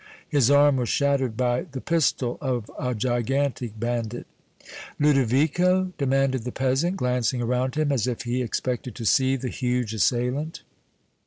[0.27, 4.25] "His arm was shattered by the pistol of a gigantic bandit."
[4.99, 9.93] "Ludovico?" demanded the peasant, glancing around him, as if he expected to see the huge
[9.93, 10.63] assailant.